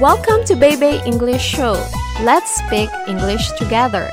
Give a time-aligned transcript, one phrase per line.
[0.00, 1.72] Welcome to Baby English Show.
[2.20, 4.10] Let's speak English together.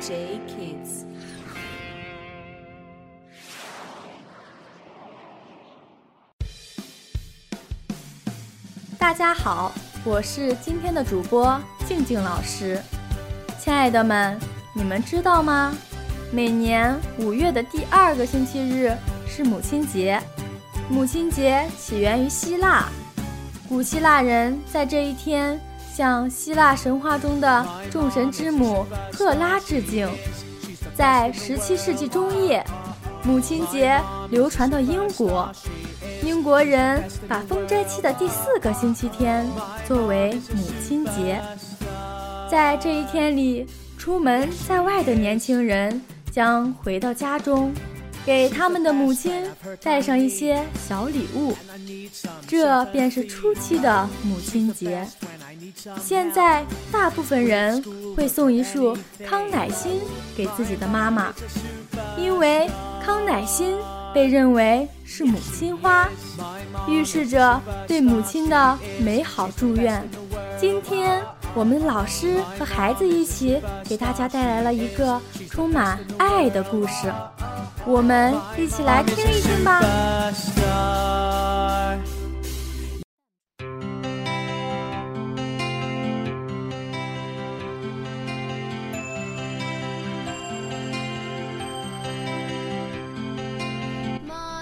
[0.00, 1.04] J Kids。
[8.98, 12.80] 大家好，我是今天的主播静静老师。
[13.58, 14.40] 亲爱的们，
[14.74, 15.76] 你们知道吗？
[16.32, 20.18] 每年五月的第二个星期日是母亲节。
[20.88, 22.88] 母亲节起源于希腊，
[23.68, 25.60] 古希腊人在这一天
[26.00, 30.08] 向希腊神话中的众神之母赫拉致敬。
[30.94, 32.64] 在17世纪中叶，
[33.22, 35.52] 母亲节流传到英国，
[36.24, 39.46] 英国人把封斋期的第四个星期天
[39.86, 41.38] 作为母亲节。
[42.50, 43.66] 在这一天里，
[43.98, 47.70] 出门在外的年轻人将回到家中，
[48.24, 49.44] 给他们的母亲
[49.82, 51.54] 带上一些小礼物，
[52.46, 55.06] 这便是初期的母亲节。
[56.00, 57.82] 现在，大部分人
[58.16, 60.00] 会送一束康乃馨
[60.36, 61.32] 给自己的妈妈，
[62.16, 62.68] 因为
[63.04, 63.76] 康乃馨
[64.14, 66.08] 被认为是母亲花，
[66.88, 70.02] 预示着对母亲的美好祝愿。
[70.58, 71.22] 今天，
[71.54, 77.12] 我们老师和孩子一起给大家带来了一个充满爱的故事，
[77.86, 79.80] 我们一起来听一听吧。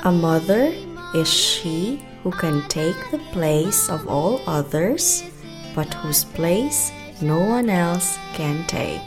[0.04, 0.72] A mother
[1.12, 5.24] is she who can take the place of all others,
[5.74, 9.02] but whose place no one else can take.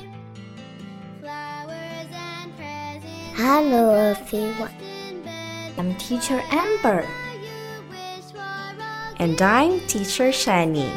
[3.39, 4.75] Hello everyone.
[5.77, 7.07] I'm Teacher Amber.
[9.17, 10.91] And I'm Teacher Shenie.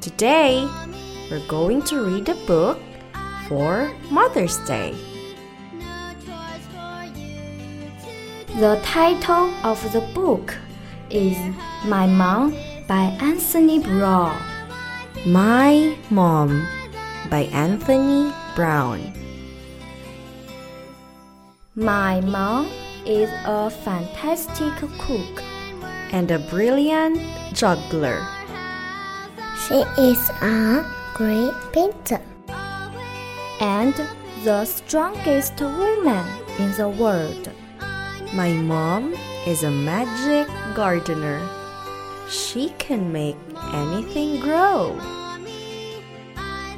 [0.00, 0.66] Today,
[1.30, 2.80] we're going to read a book
[3.46, 4.92] for Mother's Day.
[8.54, 10.56] The title of the book
[11.10, 11.36] is
[11.84, 12.54] My Mom
[12.86, 14.40] by Anthony Browne.
[15.26, 16.66] My Mom
[17.28, 19.12] by Anthony Browne.
[21.74, 22.70] My mom
[23.04, 25.42] is a fantastic cook.
[26.12, 27.20] And a brilliant
[27.52, 28.24] juggler.
[29.66, 32.22] She is a great painter.
[33.60, 33.94] and
[34.44, 36.26] the strongest woman
[36.58, 37.50] in the world.
[38.36, 39.16] My mom
[39.46, 41.40] is a magic gardener.
[42.28, 43.36] She can make
[43.72, 44.92] anything grow.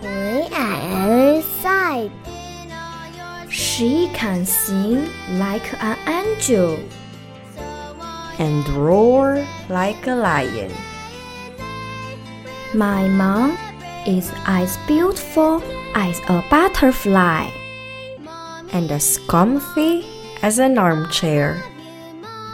[0.01, 2.13] We are inside.
[3.51, 6.79] She can sing like an angel.
[8.39, 10.71] and roar like a lion.
[12.73, 13.59] My mom
[14.07, 15.61] is as beautiful
[15.97, 17.51] as a butterfly.
[18.71, 21.63] and as comfy as an armchair.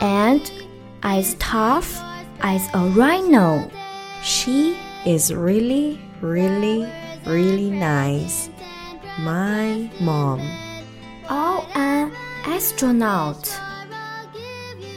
[0.01, 0.53] and
[1.03, 2.01] as tough
[2.41, 3.71] as a rhino.
[4.23, 6.89] She is really, really,
[7.25, 8.51] really nice.
[9.21, 10.41] My mom.
[11.31, 12.13] Oh, or an
[12.45, 13.49] astronaut.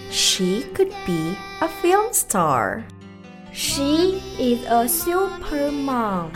[0.10, 2.86] She could be a film star.
[3.52, 6.32] She is a super mom.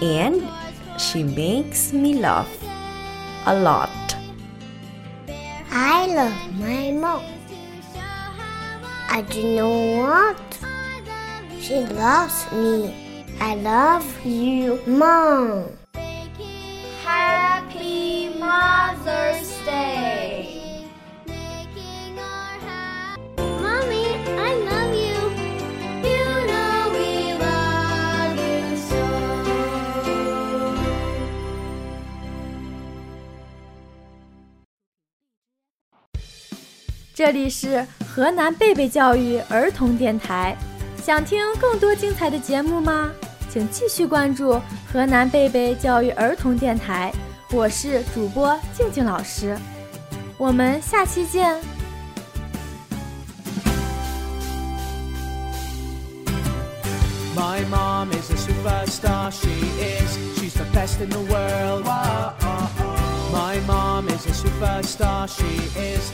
[0.00, 0.48] And
[0.98, 2.48] she makes me laugh
[3.46, 3.90] a lot.
[5.72, 7.24] I love my mom.
[9.08, 10.58] I do know what?
[11.60, 13.24] She loves me.
[13.40, 15.79] I love you, mom.
[37.12, 40.56] 这里是河南贝贝教育儿童电台
[41.02, 43.10] 想听更多精彩的节目吗
[43.48, 44.60] 请继续关注
[44.92, 47.12] 河南贝贝教育儿童电台
[47.52, 49.56] 我是主播静静老师
[50.38, 51.60] 我们下期见
[57.34, 61.84] my mom is a superstar she is she's the best in the world
[63.32, 65.44] my mom is a superstar she
[65.78, 66.09] is